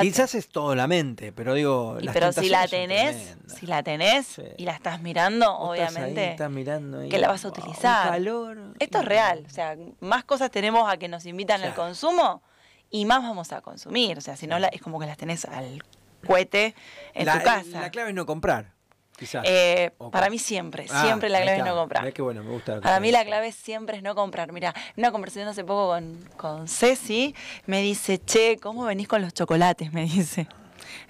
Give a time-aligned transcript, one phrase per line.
[0.00, 1.98] Quizás es todo la mente, pero digo.
[2.00, 4.42] Y las pero si la tenés, si la tenés Sí.
[4.56, 7.48] y la estás mirando, Vos estás ahí, obviamente estás mirando ahí, que la vas a
[7.50, 8.08] wow, utilizar.
[8.08, 11.82] calor, Esto es real, o sea, más cosas tenemos a que nos invitan al Claro.
[11.82, 12.42] consumo
[12.90, 15.44] y más vamos a consumir, o sea, si no la- es como que las tenés
[15.44, 15.82] al
[16.26, 16.74] cohete
[17.12, 17.80] en la, tu casa.
[17.82, 18.72] La clave es no comprar,
[19.16, 19.44] quizás.
[19.46, 22.12] Eh, para mí siempre, Ah, siempre la clave es no comprar.
[22.12, 24.52] Qué bueno, me gusta Para mí la clave siempre es no comprar.
[24.52, 27.34] Mira, una conversación hace poco con, con Ceci,
[27.66, 29.92] me dice, che, ¿cómo venís con los chocolates?
[29.92, 30.46] Me dice.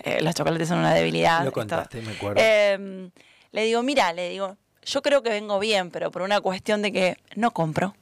[0.03, 1.45] Eh, los chocolates son una debilidad.
[1.45, 2.41] Lo contaste, me acuerdo.
[2.43, 3.11] Eh,
[3.53, 6.93] le digo, mira, le digo, yo creo que vengo bien, pero por una cuestión de
[6.93, 7.95] que no compro.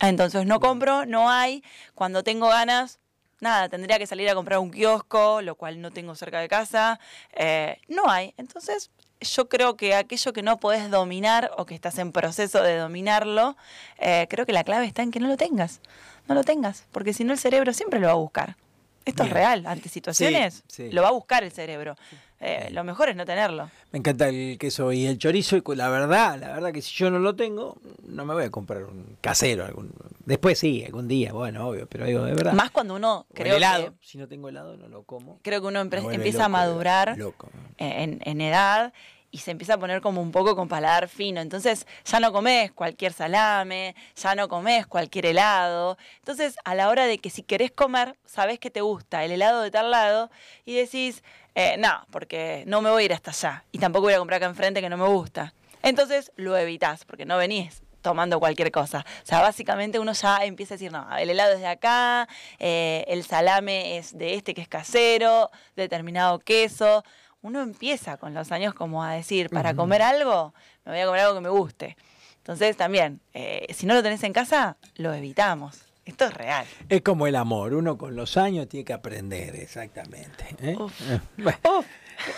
[0.00, 1.64] Entonces no compro, no hay.
[1.94, 3.00] Cuando tengo ganas,
[3.40, 7.00] nada, tendría que salir a comprar un kiosco, lo cual no tengo cerca de casa.
[7.32, 8.34] Eh, no hay.
[8.36, 12.76] Entonces yo creo que aquello que no podés dominar o que estás en proceso de
[12.76, 13.56] dominarlo,
[13.98, 15.80] eh, creo que la clave está en que no lo tengas.
[16.28, 18.56] No lo tengas, porque si no el cerebro siempre lo va a buscar.
[19.04, 19.34] Esto Bien.
[19.36, 20.90] es real, ante situaciones sí.
[20.92, 21.96] lo va a buscar el cerebro.
[22.40, 23.68] Eh, lo mejor es no tenerlo.
[23.90, 27.10] Me encanta el queso y el chorizo y la verdad, la verdad que si yo
[27.10, 29.64] no lo tengo, no me voy a comprar un casero.
[29.64, 29.92] Algún,
[30.24, 32.52] después sí, algún día, bueno, obvio, pero digo, de verdad.
[32.52, 35.40] Más cuando uno O el creo helado, que, si no tengo helado no lo como.
[35.42, 37.50] creo que uno empieza a madurar Loco.
[37.78, 38.92] en, en edad
[39.30, 41.40] y se empieza a poner como un poco con paladar fino.
[41.40, 45.98] Entonces ya no comes cualquier salame, ya no comes cualquier helado.
[46.20, 49.60] Entonces a la hora de que si querés comer, sabés que te gusta el helado
[49.62, 50.30] de tal lado
[50.64, 51.22] y decís,
[51.60, 53.64] eh, no, porque no me voy a ir hasta allá.
[53.72, 55.54] Y tampoco voy a comprar acá enfrente que no me gusta.
[55.82, 59.04] Entonces lo evitás porque no venís tomando cualquier cosa.
[59.24, 62.28] O sea, básicamente uno ya empieza a decir, no, el helado es de acá,
[62.60, 67.02] eh, el salame es de este que es casero, determinado queso.
[67.42, 71.20] Uno empieza con los años como a decir, para comer algo, me voy a comer
[71.22, 71.96] algo que me guste.
[72.36, 75.87] Entonces también, eh, si no lo tenés en casa, lo evitamos.
[76.08, 76.66] Esto es real.
[76.88, 80.46] Es como el amor, uno con los años tiene que aprender, exactamente.
[80.62, 80.74] ¿eh?
[80.78, 80.98] Uf.
[81.10, 81.86] Eh, bueno, Uf,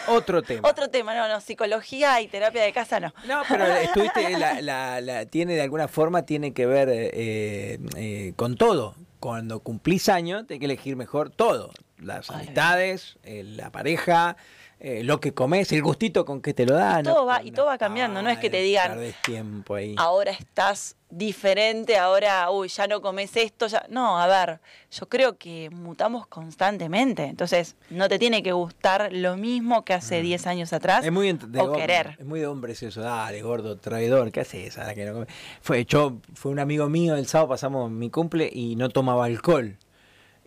[0.08, 0.68] otro tema.
[0.68, 3.14] otro tema, no, no, psicología y terapia de casa no.
[3.28, 8.32] No, pero estuviste, la, la- la- tiene de alguna forma, tiene que ver eh, eh,
[8.34, 8.96] con todo.
[9.20, 11.70] Cuando cumplís años, tenés que elegir mejor todo.
[11.98, 14.36] Las amistades, la pareja,
[14.80, 17.04] eh, lo que comes, el gustito con que te lo dan.
[17.04, 19.94] todo va- y todo va cambiando, no es que te digan, tiempo ahí.
[19.98, 23.84] ahora estás diferente, ahora, uy, ya no comes esto, ya.
[23.90, 24.60] No, a ver,
[24.92, 27.24] yo creo que mutamos constantemente.
[27.24, 31.06] Entonces, no te tiene que gustar lo mismo que hace 10 años atrás Mm.
[31.06, 32.16] Es muy de o querer.
[32.18, 34.78] Es muy de hombres eso, dale, gordo, traidor, ¿qué haces?
[34.78, 35.26] Ahora que no come?
[35.60, 39.76] Fue, yo, fue un amigo mío, el sábado pasamos mi cumple y no tomaba alcohol.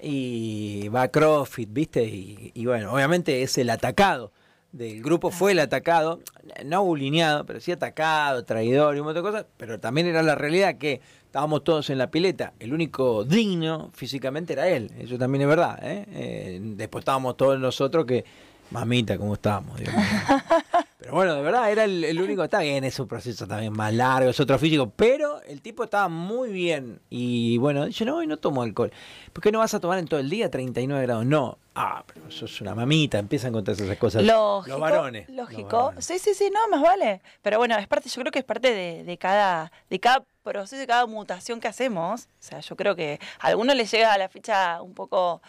[0.04, 2.04] Y va a CrossFit, ¿viste?
[2.04, 4.32] Y, y bueno, obviamente es el atacado
[4.74, 6.20] del grupo, fue el atacado,
[6.66, 10.34] no bulineado, pero sí atacado, traidor y un montón de cosas, pero también era la
[10.34, 15.44] realidad que estábamos todos en la pileta, el único digno físicamente era él, eso también
[15.44, 16.06] es verdad, ¿eh?
[16.12, 18.26] Eh, después estábamos todos nosotros que,
[18.72, 19.80] mamita, ¿cómo estábamos?
[19.80, 20.04] Dios mío.
[21.04, 22.46] Pero bueno, de verdad, era el, el único.
[22.46, 24.90] Está bien, es un proceso también más largo, es otro físico.
[24.96, 27.02] Pero el tipo estaba muy bien.
[27.10, 28.90] Y bueno, dice: No, hoy no tomo alcohol.
[29.34, 31.26] ¿Por qué no vas a tomar en todo el día 39 grados?
[31.26, 31.58] No.
[31.76, 33.20] Ah, pero sos una mamita.
[33.20, 34.24] Empiezan con todas esas cosas.
[34.24, 35.28] Lógico, los varones.
[35.28, 35.78] los Lógico.
[35.78, 36.06] varones.
[36.06, 37.22] Sí, sí, sí, no, más vale.
[37.42, 40.80] Pero bueno, es parte, yo creo que es parte de, de cada, de cada proceso,
[40.80, 42.22] de cada mutación que hacemos.
[42.24, 45.42] O sea, yo creo que a algunos les llega a la fecha un poco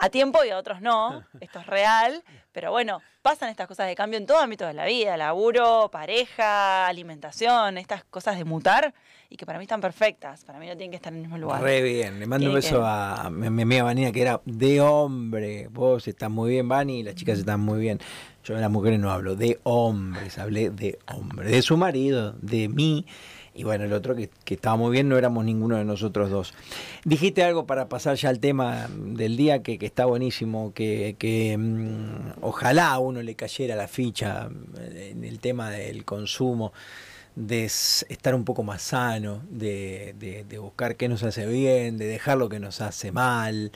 [0.00, 1.24] a tiempo y a otros no.
[1.40, 2.22] Esto es real.
[2.52, 6.88] Pero bueno, pasan estas cosas de cambio en todo ámbito de la vida, laburo, pareja,
[6.88, 8.92] alimentación, estas cosas de mutar
[9.28, 10.44] y que para mí están perfectas.
[10.44, 11.62] Para mí no tienen que estar en el mismo lugar.
[11.62, 12.18] Re bien.
[12.18, 15.68] Le mando un beso que- a mi mi amiga Vanina, que era de hombre.
[15.68, 18.00] Vos estás muy bien, Vani, y las chicas están muy bien.
[18.42, 22.68] Yo de las mujeres no hablo, de hombres, hablé de hombre, de su marido, de
[22.68, 23.06] mí.
[23.60, 26.54] Y bueno, el otro que, que estaba muy bien, no éramos ninguno de nosotros dos.
[27.04, 32.90] Dijiste algo para pasar ya al tema del día que, está buenísimo, que, mm, ojalá
[32.92, 36.72] a uno le cayera la ficha eh, en el tema del consumo
[37.36, 40.14] de estar un poco más sano, de-
[40.48, 43.72] de buscar qué nos hace bien, de dejar lo que nos hace mal.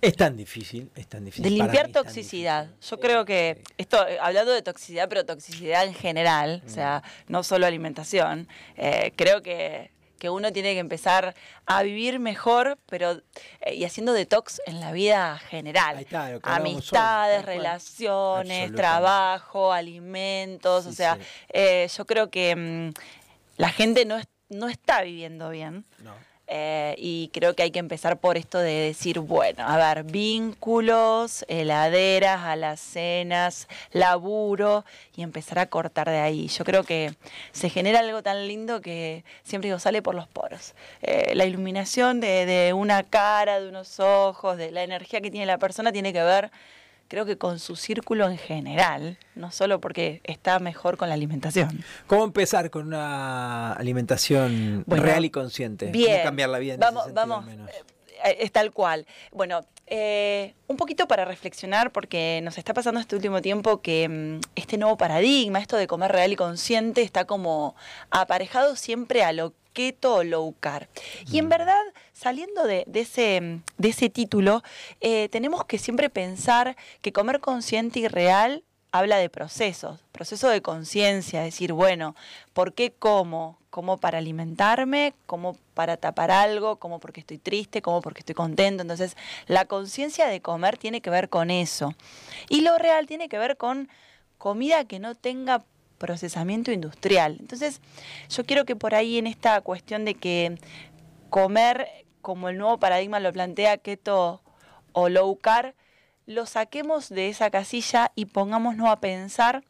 [0.00, 1.44] Es tan difícil, es tan difícil.
[1.44, 2.68] De limpiar toxicidad.
[2.88, 7.32] Yo creo que esto, eh, hablando de toxicidad, pero toxicidad en general, o sea, Mm.
[7.32, 9.90] no solo alimentación, eh, creo que,
[10.20, 11.34] que uno tiene que empezar
[11.66, 13.20] a vivir mejor, pero
[13.60, 15.96] eh, y haciendo detox en la vida general.
[15.96, 21.22] Ahí está, lo que hoy, Amistades, relaciones, trabajo, alimentos, Sí, o sea, sí.
[21.50, 22.92] eh, yo creo que mm,
[23.56, 25.84] la gente no, es- no está viviendo bien.
[26.02, 26.14] No.
[26.50, 31.44] Eh, y creo que hay que empezar por esto de decir, bueno, a ver, vínculos,
[31.46, 36.48] heladeras, alacenas, laburo y empezar a cortar de ahí.
[36.48, 37.14] Yo creo que
[37.52, 40.74] se genera algo tan lindo que siempre digo, sale por los poros.
[41.02, 45.44] Eh, la iluminación de, de una cara, de unos ojos, de la energía que tiene
[45.44, 46.50] la persona tiene que ver
[47.08, 51.82] creo que con su círculo en general, no solo porque está mejor con la alimentación.
[52.06, 55.86] ¿Cómo empezar con una alimentación real y consciente?
[55.86, 56.12] Bien.
[56.12, 57.70] ¿Cómo cambiar la vida en vamos, ese sentido vamos, menos?
[58.24, 59.06] eh, es tal cual.
[59.32, 64.40] Bueno, eh, un poquito para reflexionar, porque nos está pasando este último tiempo que mm,
[64.54, 67.74] este nuevo paradigma, esto de comer real y consciente, está como
[68.10, 70.88] aparejado siempre a lo keto o low carb.
[71.30, 71.80] Y en verdad,
[72.18, 74.62] saliendo de, ese, mm, de ese título,
[75.00, 80.60] eh, tenemos que siempre pensar que comer consciente y real habla de procesos, proceso de
[80.60, 82.16] conciencia, decir, bueno,
[82.54, 83.58] ¿por qué como?
[83.70, 88.82] Como para alimentarme, como para tapar algo, como porque estoy triste, como porque estoy contento.
[88.82, 89.16] Entonces,
[89.46, 91.94] la conciencia de comer tiene que ver con eso.
[92.48, 93.88] Y lo real tiene que ver con
[94.38, 95.62] comida que no tenga
[95.98, 97.36] procesamiento industrial.
[97.38, 97.80] Entonces,
[98.30, 100.58] yo quiero que por ahí en esta cuestión de que
[101.28, 104.42] comer, como el nuevo paradigma lo plantea, keto
[104.92, 105.74] o low carb,
[106.26, 109.64] lo saquemos de esa casilla y pongámonos a pensar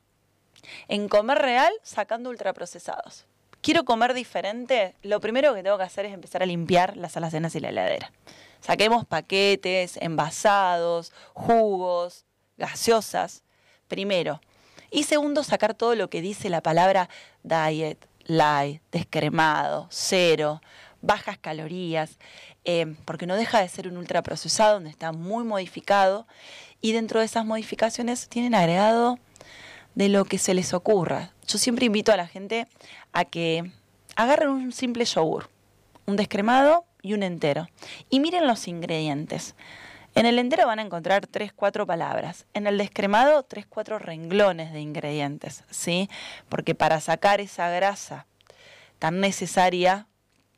[0.88, 3.26] en comer real sacando ultraprocesados.
[3.60, 7.54] Quiero comer diferente, lo primero que tengo que hacer es empezar a limpiar las alacenas
[7.54, 8.10] y la heladera.
[8.58, 12.24] Saquemos paquetes, envasados, jugos,
[12.56, 13.44] gaseosas,
[13.86, 14.40] primero.
[14.90, 17.08] Y segundo, sacar todo lo que dice la palabra
[17.44, 20.60] diet, light, descremado, cero,
[21.00, 22.18] bajas calorías,
[22.64, 26.26] eh, porque no deja de ser un ultraprocesado donde está muy modificado
[26.80, 29.18] y dentro de esas modificaciones tienen agregado
[29.94, 31.32] de lo que se les ocurra.
[31.46, 32.66] Yo siempre invito a la gente
[33.12, 33.70] a que
[34.16, 35.48] agarren un simple yogur,
[36.06, 37.68] un descremado y un entero,
[38.10, 39.54] y miren los ingredientes.
[40.14, 42.46] En el entero van a encontrar tres, cuatro palabras.
[42.54, 46.08] En el descremado, tres, cuatro renglones de ingredientes, ¿sí?
[46.48, 48.26] Porque para sacar esa grasa
[48.98, 50.08] tan necesaria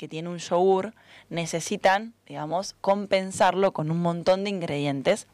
[0.01, 0.95] que tiene un yogur,
[1.29, 5.27] necesitan, digamos, compensarlo con un montón de ingredientes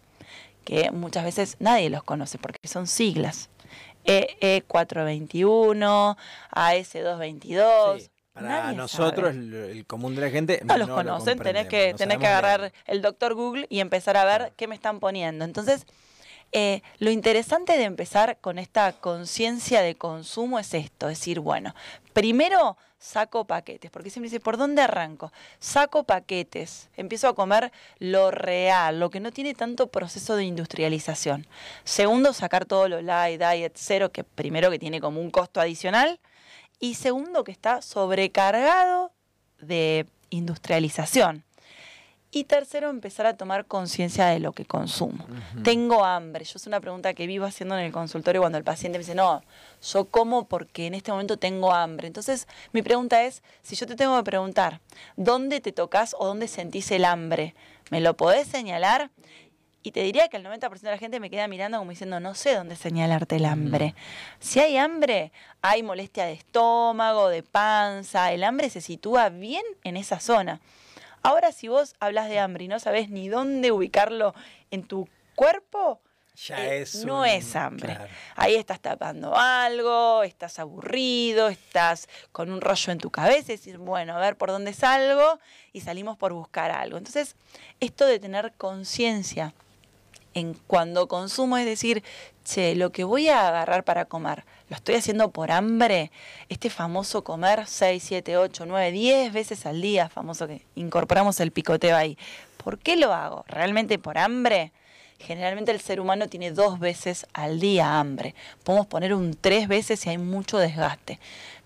[0.65, 3.49] que muchas veces nadie los conoce porque son siglas.
[4.05, 6.17] E EE421,
[6.51, 8.01] AS222.
[8.01, 9.71] Sí, Para Nadie nosotros, sabe.
[9.71, 12.27] el, común de la gente, no los lo conocen, tenés comprendemos, que, no tenés que
[12.27, 15.45] agarrar el doctor Google y empezar a ver qué me están poniendo.
[15.45, 15.87] Entonces,
[16.53, 21.75] eh, lo interesante de empezar con esta conciencia de consumo es esto, es decir, bueno,
[22.13, 25.33] primero saco paquetes, porque siempre dice, ¿por dónde arranco?
[25.59, 31.47] Saco paquetes, empiezo a comer lo real, lo que no tiene tanto proceso de industrialización.
[31.85, 36.19] Segundo, sacar todo lo light, diet, cero, que primero que tiene como un costo adicional,
[36.81, 39.13] y segundo que está sobrecargado
[39.61, 41.45] de industrialización.
[42.37, 45.25] Y tercero, empezar a tomar conciencia de lo que consumo.
[45.65, 46.45] Tengo hambre.
[46.45, 49.15] Yo es una pregunta que vivo haciendo en el consultorio cuando el paciente me dice,
[49.15, 49.43] no,
[49.81, 52.09] yo como porque en este momento tengo hambre.
[52.09, 54.83] Entonces, mi pregunta es, si yo te tengo que preguntar,
[55.17, 57.55] ¿dónde te tocas o dónde sentís el hambre?
[57.91, 59.11] ¿Me lo podés señalar?
[59.83, 62.35] Y te diría que el 90% de la gente me queda mirando como diciendo, no
[62.35, 63.95] sé dónde señalarte el hambre.
[64.41, 65.33] Si hay hambre,
[65.63, 68.31] hay molestia de estómago, de panza.
[68.31, 70.61] El hambre se sitúa bien en esa zona.
[71.27, 74.33] Ahora, si vos hablas de hambre y no sabés ni dónde ubicarlo
[74.71, 76.01] en tu cuerpo,
[76.47, 77.95] Ya eh, es no un- es hambre.
[77.95, 78.13] claro.
[78.37, 83.79] Ahí estás tapando algo, estás aburrido, estás con un rollo en tu cabeza y decir,
[83.79, 85.41] bueno, a ver por dónde salgo
[85.73, 86.97] y salimos por buscar algo.
[86.97, 87.35] Entonces,
[87.81, 89.53] esto de tener conciencia
[90.35, 92.05] en cuando consumo, es decir,
[92.47, 96.11] che, lo que voy a agarrar para comer, ¿lo estoy haciendo por hambre?
[96.49, 101.51] Este famoso comer 6, 7, 8, 9, 10 veces al día, famoso que incorporamos el
[101.51, 102.17] picoteo ahí.
[102.57, 103.45] ¿Por qué lo hago?
[103.49, 104.73] ¿Realmente por hambre?
[105.19, 108.35] Generalmente el ser humano tiene dos veces al día hambre.
[108.65, 111.19] Podemos poner un tres veces si hay mucho desgaste.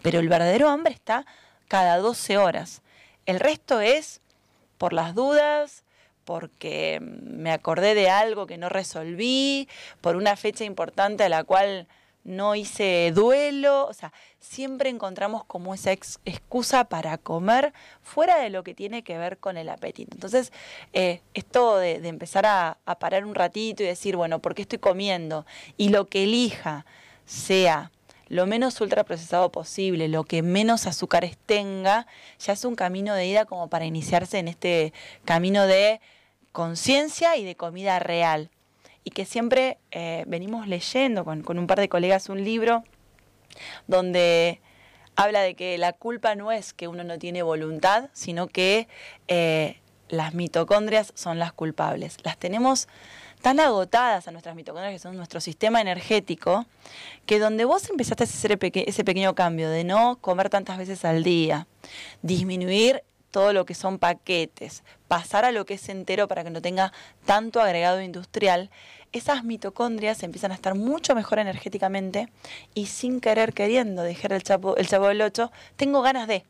[0.02, 1.26] Pero el verdadero hambre está
[1.69, 2.81] cada 12 horas.
[3.26, 4.21] El resto es
[4.78, 5.85] por las dudas,
[6.30, 9.68] porque me acordé de algo que no resolví,
[10.00, 11.88] por una fecha importante a la cual
[12.22, 18.49] no hice duelo, o sea, siempre encontramos como esa ex- excusa para comer fuera de
[18.49, 20.14] lo que tiene que ver con el apetito.
[20.14, 20.52] Entonces,
[20.92, 24.62] eh, esto de, de empezar a, a parar un ratito y decir, bueno, ¿por qué
[24.62, 25.46] estoy comiendo?
[25.76, 26.87] Y lo que elija
[27.26, 27.90] sea
[28.28, 32.06] lo menos ultraprocesado posible, lo que menos azúcares tenga,
[32.38, 34.92] ya es un camino de ida como para iniciarse en este
[35.25, 36.00] camino de
[36.52, 38.50] conciencia y de comida real.
[39.04, 42.85] Y que siempre eh, venimos leyendo con, un par de colegas un libro
[43.87, 44.61] donde
[45.16, 48.88] habla de que la culpa no es que uno no tiene voluntad, sino que
[49.28, 52.19] eh, las mitocondrias son las culpables.
[52.25, 52.88] Las tenemos
[53.40, 56.66] tan agotadas a nuestras mitocondrias, que son nuestro sistema energético,
[57.26, 61.23] que donde vos empezaste a hacer ese pequeño cambio de no comer tantas veces al
[61.23, 61.66] día,
[62.23, 66.62] disminuir todo lo que son paquetes, pasar a lo que es entero para que no
[66.62, 66.92] tenga
[67.25, 68.70] tanto agregado industrial,
[69.12, 72.28] esas mitocondrias empiezan a estar mucho mejor energéticamente
[72.75, 76.44] y sin querer queriendo dejar el chapo, el chapo del 8, tengo ganas de.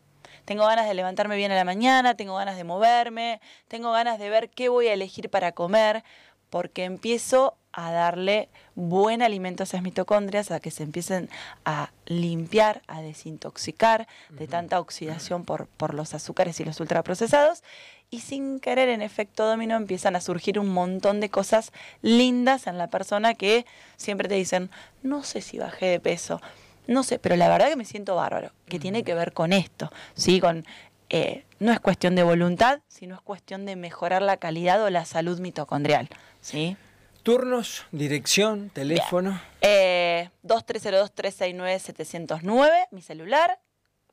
[0.45, 4.31] Tengo ganas de levantarme bien a la mañana, tengo ganas de moverme, tengo ganas de
[4.31, 6.03] ver qué voy a elegir para comer,
[6.49, 7.57] porque empiezo
[7.87, 11.29] a darle buen alimento a esas mitocondrias, a que se empiecen
[11.65, 17.63] a limpiar, a desintoxicar de tanta oxidación por, por los azúcares y los ultraprocesados.
[18.11, 21.73] Y sin querer, en efecto dominó, empiezan a surgir un montón de cosas
[22.03, 24.71] lindas en la persona que siempre te dicen,
[25.03, 26.41] no sé si bajé de peso,
[26.87, 29.93] no sé, pero la verdad que me siento bárbaro, que tiene que ver con esto,
[30.15, 30.41] ¿sí?
[30.41, 30.65] Con
[31.09, 35.05] eh, no es cuestión de voluntad, sino es cuestión de mejorar la calidad o la
[35.05, 36.09] salud mitocondrial.
[36.41, 36.77] ¿sí?
[37.23, 39.39] Turnos, dirección, teléfono.
[39.61, 43.61] Eh, 2302-369-709, mi celular,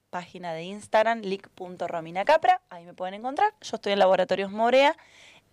[0.09, 3.53] página de Instagram, lic.rominacapra, ahí me pueden encontrar.
[3.61, 4.97] Yo estoy en Laboratorios Morea,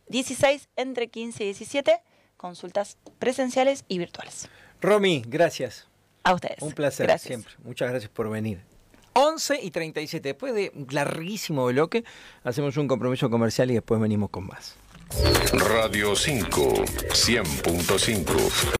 [0.08, 2.02] 16 entre 15 y 17,
[2.36, 4.48] consultas presenciales y virtuales.
[4.80, 5.86] Romy, gracias.
[6.24, 6.60] A ustedes.
[6.60, 7.54] Un placer siempre.
[7.62, 8.62] Muchas gracias por venir.
[9.12, 10.28] 11 y 37.
[10.28, 12.02] Después de un larguísimo bloque,
[12.42, 14.76] hacemos un compromiso comercial y después venimos con más.
[15.52, 18.72] Radio 5, 100.5.